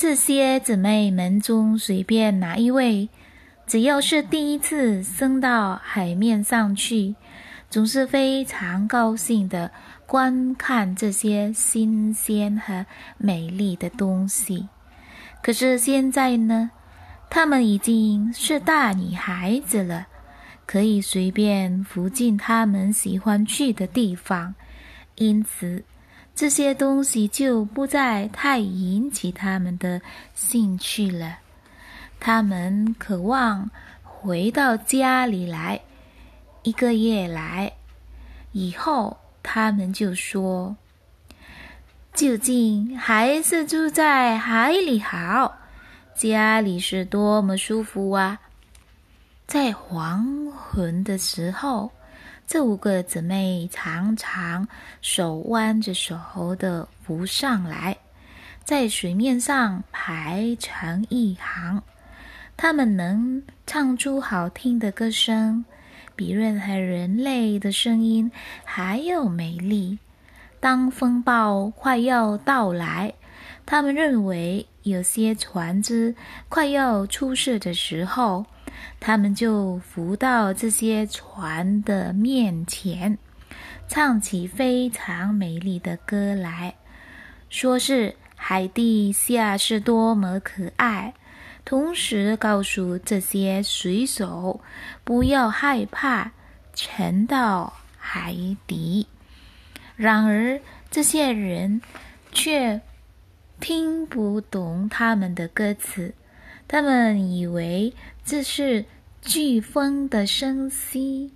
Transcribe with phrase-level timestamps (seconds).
[0.00, 3.10] 这些姊妹们中随便哪一位，
[3.66, 7.14] 只要是第一次升到海面上去，
[7.68, 9.70] 总是非常高兴的
[10.06, 12.86] 观看这些新鲜和
[13.18, 14.70] 美丽的东西。
[15.42, 16.70] 可是现在呢，
[17.28, 20.06] 她们已经是大女孩子了，
[20.64, 24.54] 可以随便浮进她们喜欢去的地方，
[25.16, 25.84] 因此。
[26.34, 30.00] 这些东西就不再太引起他们的
[30.34, 31.38] 兴趣了。
[32.18, 33.70] 他们渴望
[34.02, 35.80] 回到家里来。
[36.62, 37.72] 一个月来
[38.52, 40.76] 以后，他们就说
[42.12, 45.56] ：“究竟还是住在海里好，
[46.14, 48.38] 家里是多么舒服啊！”
[49.46, 51.90] 在黄昏的时候。
[52.46, 54.66] 这五个姊妹常常
[55.00, 57.96] 手弯着手的浮上来，
[58.64, 61.82] 在水面上排成一行。
[62.56, 65.64] 她们能唱出好听的歌声，
[66.16, 68.30] 比任何人类的声音
[68.64, 69.98] 还要美丽。
[70.58, 73.14] 当风暴快要到来，
[73.64, 76.14] 他们认为有些船只
[76.48, 78.44] 快要出事的时候。
[78.98, 83.18] 他们就浮到这些船的面前，
[83.88, 86.74] 唱起非常美丽的歌来，
[87.48, 91.14] 说是海底下是多么可爱，
[91.64, 94.60] 同时告诉这些水手
[95.04, 96.32] 不要害怕
[96.74, 98.34] 沉到海
[98.66, 99.06] 底。
[99.96, 101.82] 然而，这些人
[102.32, 102.80] 却
[103.60, 106.14] 听不懂他们的歌词。
[106.72, 107.92] 他们以为
[108.24, 108.84] 这是
[109.24, 111.32] 飓风的声息，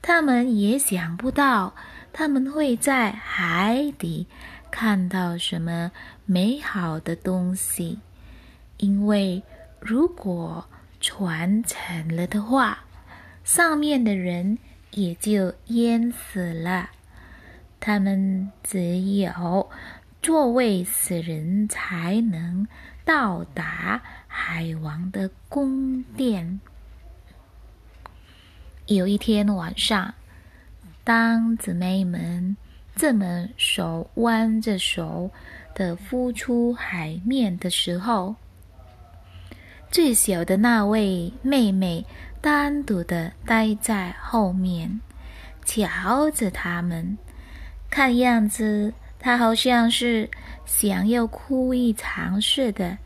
[0.00, 1.74] 他们也想不到
[2.10, 4.26] 他们会在海底
[4.70, 5.92] 看到什么
[6.24, 7.98] 美好的东西，
[8.78, 9.42] 因为
[9.78, 10.66] 如果
[11.02, 12.78] 船沉了的话，
[13.44, 14.56] 上面的人
[14.92, 16.88] 也就淹死了。
[17.78, 19.68] 他们只有
[20.22, 22.66] 作为死人才能
[23.04, 24.00] 到达。
[24.34, 26.58] 海王的宫殿。
[28.86, 30.14] 有一天晚上，
[31.04, 32.56] 当姊妹们
[32.96, 35.30] 这么手挽着手
[35.74, 38.34] 的浮出海面的时候，
[39.90, 42.04] 最小的那位妹妹
[42.40, 45.00] 单独的待在后面，
[45.64, 47.16] 瞧着他们。
[47.90, 50.28] 看样子，他好像是
[50.66, 52.98] 想要哭一场似的。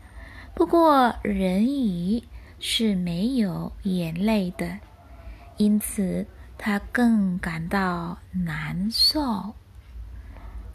[0.55, 2.21] 不过，人鱼
[2.59, 4.67] 是没有眼泪的，
[5.57, 6.25] 因此
[6.57, 9.53] 他更感到难受。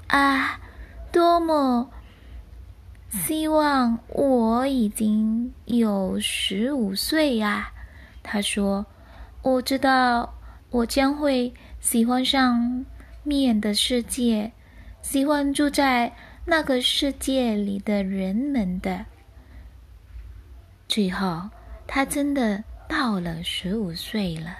[0.07, 0.61] 啊，
[1.11, 1.91] 多么
[3.11, 7.73] 希望我已经有十五岁呀！
[8.23, 8.87] 他说
[9.43, 10.33] ：“我知道
[10.71, 12.87] 我将会喜欢上
[13.25, 14.53] 面的世界，
[15.03, 16.13] 喜欢住在
[16.47, 19.05] 那个世界里的人们的。”
[20.89, 21.51] 最后，
[21.87, 24.59] 他真的到了十五岁了。